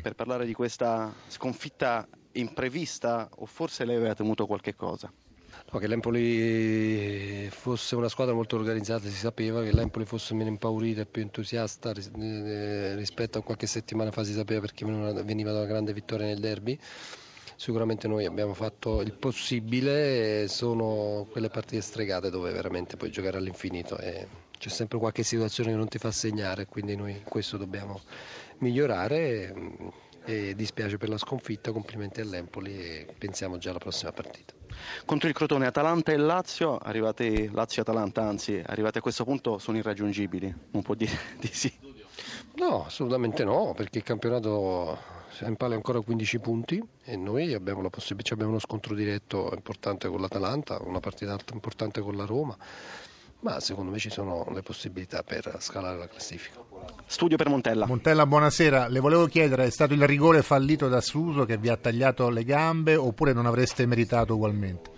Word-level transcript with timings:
per 0.00 0.14
parlare 0.14 0.44
di 0.44 0.52
questa 0.52 1.12
sconfitta 1.28 2.06
imprevista 2.32 3.28
o 3.36 3.46
forse 3.46 3.84
lei 3.84 3.96
aveva 3.96 4.14
temuto 4.14 4.46
qualche 4.46 4.74
cosa? 4.74 5.10
No, 5.70 5.78
che 5.78 5.86
l'Empoli 5.86 7.48
fosse 7.50 7.94
una 7.96 8.08
squadra 8.08 8.34
molto 8.34 8.56
organizzata, 8.56 9.08
si 9.08 9.14
sapeva 9.14 9.62
che 9.62 9.72
l'Empoli 9.72 10.04
fosse 10.04 10.34
meno 10.34 10.48
impaurita 10.48 11.02
e 11.02 11.06
più 11.06 11.20
entusiasta 11.20 11.92
eh, 11.92 12.94
rispetto 12.94 13.38
a 13.38 13.42
qualche 13.42 13.66
settimana 13.66 14.10
fa 14.10 14.24
si 14.24 14.32
sapeva 14.32 14.60
perché 14.60 14.84
veniva 14.86 15.52
da 15.52 15.58
una 15.58 15.66
grande 15.66 15.92
vittoria 15.92 16.26
nel 16.26 16.40
derby. 16.40 16.78
Sicuramente 17.60 18.06
noi 18.06 18.24
abbiamo 18.24 18.54
fatto 18.54 19.00
il 19.00 19.12
possibile, 19.14 20.46
sono 20.46 21.26
quelle 21.28 21.48
partite 21.48 21.82
stregate 21.82 22.30
dove 22.30 22.52
veramente 22.52 22.96
puoi 22.96 23.10
giocare 23.10 23.36
all'infinito 23.36 23.98
e 23.98 24.28
c'è 24.56 24.68
sempre 24.68 24.98
qualche 24.98 25.24
situazione 25.24 25.72
che 25.72 25.76
non 25.76 25.88
ti 25.88 25.98
fa 25.98 26.12
segnare, 26.12 26.66
quindi 26.66 26.94
noi 26.94 27.24
questo 27.28 27.56
dobbiamo 27.56 28.00
migliorare 28.58 29.52
e 30.24 30.54
dispiace 30.54 30.98
per 30.98 31.08
la 31.08 31.18
sconfitta, 31.18 31.72
complimenti 31.72 32.20
all'Empoli 32.20 32.78
e 32.78 33.08
pensiamo 33.18 33.58
già 33.58 33.70
alla 33.70 33.80
prossima 33.80 34.12
partita. 34.12 34.54
Contro 35.04 35.28
il 35.28 35.34
Crotone, 35.34 35.66
Atalanta 35.66 36.12
e 36.12 36.16
Lazio, 36.16 36.76
arrivate, 36.76 37.50
Lazio 37.52 37.82
e 37.82 37.90
Atalanta 37.90 38.22
anzi, 38.22 38.62
arrivate 38.64 38.98
a 38.98 39.02
questo 39.02 39.24
punto 39.24 39.58
sono 39.58 39.78
irraggiungibili, 39.78 40.54
non 40.70 40.82
può 40.82 40.94
dire 40.94 41.18
di 41.40 41.50
sì? 41.50 41.76
No, 42.54 42.84
assolutamente 42.84 43.42
no, 43.42 43.74
perché 43.74 43.98
il 43.98 44.04
campionato 44.04 45.17
in 45.40 45.56
palla 45.56 45.74
ancora 45.74 46.00
15 46.00 46.38
punti 46.38 46.82
e 47.04 47.16
noi 47.16 47.54
abbiamo 47.54 47.82
la 47.82 47.90
possibilità, 47.90 48.34
abbiamo 48.34 48.52
uno 48.52 48.60
scontro 48.60 48.94
diretto 48.94 49.50
importante 49.54 50.08
con 50.08 50.20
l'Atalanta, 50.20 50.78
una 50.82 51.00
partita 51.00 51.36
importante 51.52 52.00
con 52.00 52.16
la 52.16 52.24
Roma, 52.24 52.56
ma 53.40 53.60
secondo 53.60 53.90
me 53.90 53.98
ci 53.98 54.10
sono 54.10 54.46
le 54.52 54.62
possibilità 54.62 55.22
per 55.22 55.56
scalare 55.60 55.96
la 55.96 56.08
classifica. 56.08 56.60
Studio 57.06 57.36
per 57.36 57.48
Montella. 57.48 57.86
Montella, 57.86 58.26
buonasera. 58.26 58.88
Le 58.88 59.00
volevo 59.00 59.26
chiedere, 59.26 59.64
è 59.64 59.70
stato 59.70 59.94
il 59.94 60.06
rigore 60.06 60.42
fallito 60.42 60.88
da 60.88 61.00
Suso 61.00 61.44
che 61.44 61.56
vi 61.56 61.68
ha 61.68 61.76
tagliato 61.76 62.28
le 62.28 62.44
gambe 62.44 62.96
oppure 62.96 63.32
non 63.32 63.46
avreste 63.46 63.86
meritato 63.86 64.34
ugualmente? 64.34 64.90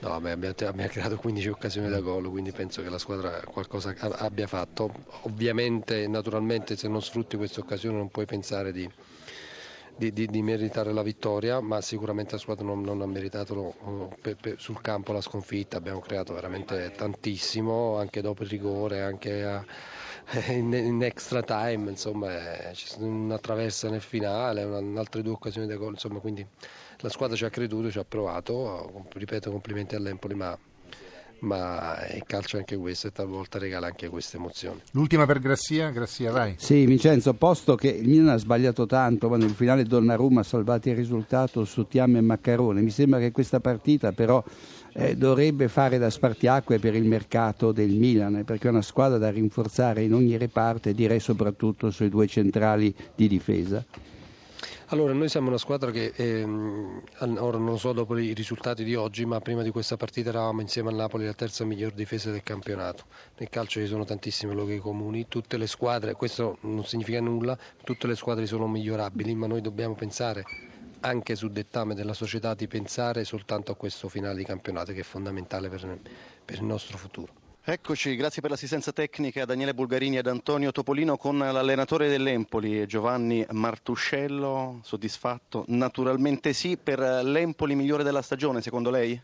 No, 0.00 0.20
beh, 0.20 0.30
abbiamo, 0.30 0.54
abbiamo, 0.56 0.88
creato 0.88 1.16
15 1.16 1.48
occasioni 1.48 1.88
da 1.88 2.00
gol, 2.00 2.30
quindi 2.30 2.52
penso 2.52 2.82
che 2.82 2.88
la 2.88 2.98
squadra 2.98 3.42
qualcosa 3.44 3.94
abbia 3.98 4.46
fatto. 4.46 4.92
Ovviamente, 5.22 6.06
naturalmente, 6.06 6.76
se 6.76 6.88
non 6.88 7.02
sfrutti 7.02 7.36
queste 7.36 7.60
occasioni 7.60 7.96
non 7.96 8.08
puoi 8.08 8.24
pensare 8.24 8.72
di 8.72 8.88
di, 9.98 10.12
di, 10.12 10.26
di, 10.26 10.42
meritare 10.42 10.92
la 10.92 11.02
vittoria, 11.02 11.60
ma 11.60 11.80
sicuramente 11.80 12.32
la 12.32 12.38
squadra 12.38 12.64
non, 12.64 12.82
non 12.82 13.02
ha 13.02 13.06
meritato 13.06 13.74
uh, 13.80 14.08
per, 14.20 14.36
per, 14.36 14.60
sul 14.60 14.80
campo 14.80 15.12
la 15.12 15.20
sconfitta, 15.20 15.76
abbiamo 15.76 15.98
creato 15.98 16.32
veramente 16.34 16.92
tantissimo, 16.96 17.96
anche 17.98 18.20
dopo 18.20 18.44
il 18.44 18.48
rigore, 18.48 19.02
anche 19.02 19.44
a, 19.44 19.64
in, 20.52 20.72
in, 20.72 21.02
extra 21.02 21.42
time, 21.42 21.90
insomma 21.90 22.68
eh, 22.68 22.70
c'è 22.72 22.96
una 23.00 23.38
traversa 23.38 23.90
nel 23.90 24.00
finale, 24.00 24.62
una, 24.62 25.00
altre 25.00 25.22
due 25.22 25.32
occasioni 25.32 25.66
da 25.66 25.74
gol, 25.74 25.94
insomma 25.94 26.20
quindi 26.20 26.46
la 26.98 27.08
squadra 27.08 27.36
ci 27.36 27.44
ha 27.44 27.50
creduto, 27.50 27.90
ci 27.90 27.98
ha 27.98 28.04
provato, 28.04 29.04
ripeto 29.12 29.50
complimenti 29.50 29.96
all'Empoli, 29.96 30.34
ma 30.34 30.56
ma 31.40 32.06
il 32.12 32.24
calcio 32.26 32.56
è 32.56 32.60
anche 32.60 32.76
questo 32.76 33.08
e 33.08 33.12
talvolta 33.12 33.58
regala 33.58 33.86
anche 33.86 34.08
queste 34.08 34.36
emozioni. 34.36 34.80
L'ultima 34.92 35.26
per 35.26 35.38
Grassia, 35.40 35.90
Grassia 35.90 36.30
vai. 36.30 36.54
Sì, 36.58 36.84
Vincenzo, 36.84 37.34
posto 37.34 37.74
che 37.74 37.88
il 37.88 38.08
Milan 38.08 38.28
ha 38.28 38.36
sbagliato 38.36 38.86
tanto, 38.86 39.28
ma 39.28 39.36
nel 39.36 39.50
finale 39.50 39.84
Donnarumma 39.84 40.40
ha 40.40 40.44
salvato 40.44 40.88
il 40.88 40.96
risultato 40.96 41.64
su 41.64 41.86
Tiam 41.86 42.16
e 42.16 42.20
Maccarone, 42.20 42.80
mi 42.80 42.90
sembra 42.90 43.18
che 43.18 43.32
questa 43.32 43.60
partita 43.60 44.12
però 44.12 44.42
eh, 44.92 45.16
dovrebbe 45.16 45.68
fare 45.68 45.98
da 45.98 46.10
spartiacque 46.10 46.78
per 46.78 46.94
il 46.94 47.04
mercato 47.04 47.72
del 47.72 47.90
Milan, 47.90 48.42
perché 48.44 48.68
è 48.68 48.70
una 48.70 48.82
squadra 48.82 49.18
da 49.18 49.30
rinforzare 49.30 50.02
in 50.02 50.14
ogni 50.14 50.36
reparto 50.36 50.88
e 50.88 50.94
direi 50.94 51.20
soprattutto 51.20 51.90
sui 51.90 52.08
due 52.08 52.26
centrali 52.26 52.94
di 53.14 53.28
difesa. 53.28 53.84
Allora, 54.90 55.12
noi 55.12 55.28
siamo 55.28 55.48
una 55.48 55.58
squadra 55.58 55.90
che, 55.90 56.14
ehm, 56.16 57.02
ora 57.18 57.58
non 57.58 57.78
so 57.78 57.92
dopo 57.92 58.16
i 58.16 58.32
risultati 58.32 58.84
di 58.84 58.94
oggi, 58.94 59.26
ma 59.26 59.38
prima 59.38 59.60
di 59.60 59.68
questa 59.68 59.98
partita 59.98 60.30
eravamo 60.30 60.62
insieme 60.62 60.88
al 60.88 60.94
Napoli 60.94 61.26
la 61.26 61.34
terza 61.34 61.62
miglior 61.66 61.92
difesa 61.92 62.30
del 62.30 62.42
campionato. 62.42 63.04
Nel 63.36 63.50
calcio 63.50 63.80
ci 63.80 63.86
sono 63.86 64.06
tantissimi 64.06 64.54
luoghi 64.54 64.78
comuni, 64.78 65.28
tutte 65.28 65.58
le 65.58 65.66
squadre, 65.66 66.14
questo 66.14 66.56
non 66.62 66.86
significa 66.86 67.20
nulla, 67.20 67.58
tutte 67.84 68.06
le 68.06 68.16
squadre 68.16 68.46
sono 68.46 68.66
migliorabili, 68.66 69.34
ma 69.34 69.46
noi 69.46 69.60
dobbiamo 69.60 69.94
pensare 69.94 70.46
anche 71.00 71.36
sul 71.36 71.52
dettame 71.52 71.94
della 71.94 72.14
società 72.14 72.54
di 72.54 72.66
pensare 72.66 73.24
soltanto 73.24 73.72
a 73.72 73.76
questo 73.76 74.08
finale 74.08 74.36
di 74.38 74.44
campionato 74.44 74.92
che 74.92 75.00
è 75.00 75.04
fondamentale 75.04 75.68
per, 75.68 76.00
per 76.46 76.56
il 76.56 76.64
nostro 76.64 76.96
futuro. 76.96 77.47
Eccoci, 77.70 78.16
grazie 78.16 78.40
per 78.40 78.48
l'assistenza 78.50 78.92
tecnica 78.92 79.42
a 79.42 79.44
Daniele 79.44 79.74
Bulgarini 79.74 80.16
ed 80.16 80.26
Antonio 80.26 80.72
Topolino 80.72 81.18
con 81.18 81.36
l'allenatore 81.36 82.08
dell'Empoli 82.08 82.86
Giovanni 82.86 83.44
Martuscello, 83.50 84.80
soddisfatto? 84.82 85.66
Naturalmente 85.66 86.54
sì, 86.54 86.78
per 86.78 86.98
l'Empoli 86.98 87.74
migliore 87.74 88.04
della 88.04 88.22
stagione 88.22 88.62
secondo 88.62 88.88
lei? 88.88 89.20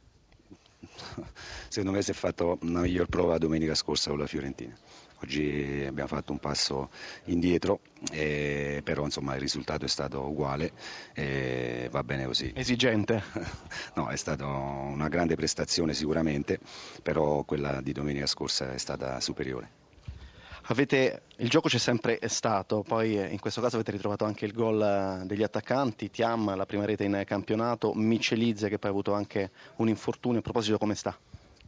Secondo 1.68 1.96
me 1.96 2.02
si 2.02 2.10
è 2.10 2.14
fatto 2.14 2.58
una 2.62 2.80
miglior 2.80 3.06
prova 3.06 3.38
domenica 3.38 3.74
scorsa 3.74 4.10
con 4.10 4.18
la 4.18 4.26
Fiorentina. 4.26 4.76
Oggi 5.22 5.84
abbiamo 5.86 6.08
fatto 6.08 6.32
un 6.32 6.38
passo 6.38 6.90
indietro, 7.24 7.80
eh, 8.12 8.82
però 8.84 9.04
insomma, 9.04 9.34
il 9.34 9.40
risultato 9.40 9.86
è 9.86 9.88
stato 9.88 10.20
uguale 10.20 10.72
e 11.14 11.88
va 11.90 12.04
bene 12.04 12.26
così. 12.26 12.52
Esigente? 12.54 13.22
no, 13.94 14.08
è 14.08 14.16
stata 14.16 14.46
una 14.46 15.08
grande 15.08 15.34
prestazione 15.34 15.94
sicuramente, 15.94 16.58
però 17.02 17.42
quella 17.44 17.80
di 17.80 17.92
domenica 17.92 18.26
scorsa 18.26 18.74
è 18.74 18.78
stata 18.78 19.18
superiore. 19.20 19.83
Avete, 20.68 21.24
il 21.36 21.50
gioco 21.50 21.68
c'è 21.68 21.76
sempre 21.76 22.18
stato, 22.28 22.82
poi 22.82 23.16
in 23.16 23.38
questo 23.38 23.60
caso 23.60 23.74
avete 23.74 23.90
ritrovato 23.90 24.24
anche 24.24 24.46
il 24.46 24.52
gol 24.54 25.22
degli 25.26 25.42
attaccanti, 25.42 26.08
Tiam, 26.10 26.56
la 26.56 26.64
prima 26.64 26.86
rete 26.86 27.04
in 27.04 27.22
campionato, 27.26 27.92
Michelizze 27.92 28.70
che 28.70 28.78
poi 28.78 28.88
ha 28.88 28.92
avuto 28.92 29.12
anche 29.12 29.50
un 29.76 29.88
infortunio, 29.88 30.38
a 30.38 30.42
proposito 30.42 30.78
come 30.78 30.94
sta? 30.94 31.14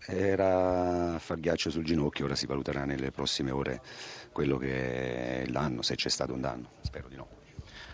Era 0.06 1.19
far 1.19 1.39
ghiaccio 1.39 1.69
sul 1.69 1.85
ginocchio, 1.85 2.25
ora 2.25 2.35
si 2.35 2.47
valuterà 2.47 2.87
nelle 2.87 3.11
prossime 3.11 3.51
ore 3.51 3.83
quello 4.33 4.56
che 4.56 5.43
è 5.43 5.47
l'anno, 5.49 5.83
se 5.83 5.95
c'è 5.95 6.09
stato 6.09 6.33
un 6.33 6.41
danno, 6.41 6.71
spero 6.81 7.09
di 7.09 7.17
no. 7.17 7.29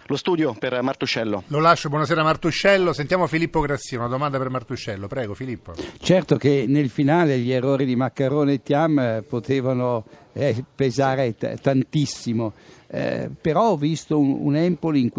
Lo 0.07 0.17
studio 0.17 0.55
per 0.59 0.81
Martuscello. 0.83 1.45
Lo 1.47 1.61
lascio, 1.61 1.89
buonasera 1.89 2.23
Martuscello. 2.23 2.93
Sentiamo 2.93 3.27
Filippo 3.27 3.61
Grassia, 3.61 3.99
una 3.99 4.09
domanda 4.09 4.37
per 4.37 4.51
Martuscello. 4.51 5.07
Prego 5.07 5.35
Filippo. 5.35 5.73
Certo 5.99 6.37
che 6.37 6.65
nel 6.69 6.91
finale 6.91 7.39
gli 7.39 7.53
errori 7.53 7.85
di 7.85 7.97
Maccarone 7.97 8.55
e 8.55 8.63
Tiam 8.63 8.99
eh, 8.99 9.25
potevano 9.27 10.05
eh, 10.33 10.65
pesare 10.75 11.35
t- 11.37 11.59
tantissimo. 11.61 12.53
Eh, 12.89 13.31
però 13.41 13.71
ho 13.71 13.77
visto 13.77 14.19
un, 14.19 14.37
un 14.41 14.55
Empoli 14.55 15.01
in, 15.01 15.11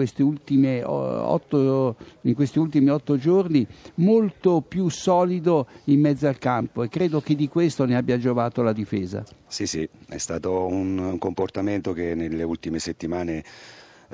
otto, 0.85 1.95
in, 2.22 2.35
questi 2.35 2.59
ultimi 2.59 2.90
otto 2.90 3.18
giorni 3.18 3.66
molto 3.95 4.62
più 4.62 4.90
solido 4.90 5.66
in 5.85 6.01
mezzo 6.01 6.28
al 6.28 6.38
campo 6.38 6.84
e 6.84 6.90
credo 6.90 7.19
che 7.19 7.34
di 7.34 7.47
questo 7.47 7.85
ne 7.85 7.95
abbia 7.95 8.19
giovato 8.19 8.62
la 8.62 8.74
difesa. 8.74 9.24
Sì, 9.47 9.66
sì, 9.66 9.90
è 10.07 10.18
stato 10.19 10.68
un 10.68 11.18
comportamento 11.18 11.94
che 11.94 12.13
nelle 12.13 12.44
ultime 12.44 12.78
settimane 12.78 13.44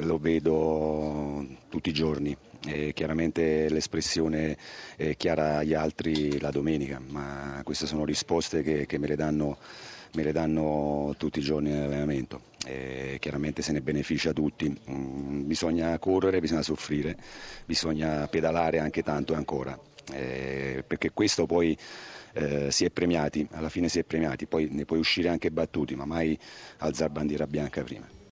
lo 0.02 0.18
vedo 0.18 1.46
tutti 1.70 1.90
i 1.90 1.94
giorni. 1.94 2.36
E 2.66 2.92
chiaramente 2.94 3.70
l'espressione 3.70 4.58
è 4.98 5.16
chiara 5.16 5.60
agli 5.60 5.74
altri 5.74 6.40
la 6.40 6.52
domenica, 6.52 7.00
ma 7.00 7.62
queste 7.64 7.88
sono 7.88 8.04
risposte 8.04 8.62
che, 8.62 8.86
che 8.86 8.98
me, 8.98 9.08
le 9.08 9.16
danno, 9.16 9.58
me, 10.14 10.24
le 10.24 10.34
danno, 10.34 11.16
tutti 11.18 11.40
i 11.40 11.42
giorni 11.42 11.70
in 11.70 11.78
allenamento. 11.78 12.42
E 12.66 13.18
chiaramente 13.20 13.62
se 13.62 13.72
ne 13.72 13.82
beneficia 13.82 14.34
tutti. 14.34 14.78
Mm, 14.90 15.48
bisogna 15.48 15.98
correre, 16.00 16.42
bisogna 16.42 16.62
soffrire, 16.62 17.16
bisogna 17.66 18.28
pedalare 18.28 18.80
anche 18.80 19.04
tanto 19.04 19.34
e 19.34 19.38
ancora, 19.38 19.80
eh, 20.14 20.84
perché 20.86 21.12
questo 21.12 21.46
poi 21.46 21.78
eh, 22.34 22.72
si 22.72 22.84
è 22.84 22.90
premiati, 22.90 23.48
alla 23.52 23.70
fine 23.70 23.88
si 23.88 24.00
è 24.00 24.04
premiati, 24.04 24.46
poi 24.48 24.68
ne 24.70 24.84
puoi 24.86 25.00
uscire 25.00 25.30
anche 25.30 25.50
battuti, 25.50 25.96
ma 25.96 26.06
mai 26.06 26.38
alzare 26.80 27.10
bandiera 27.12 27.48
bianca 27.48 27.82
prima. 27.84 28.19